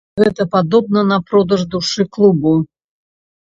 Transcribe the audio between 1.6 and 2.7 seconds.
душы клубу.